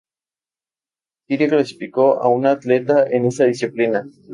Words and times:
Siria 1.27 1.47
clasificó 1.47 2.19
a 2.23 2.27
una 2.27 2.53
atleta 2.53 3.05
en 3.07 3.25
esta 3.25 3.43
disciplina. 3.45 4.09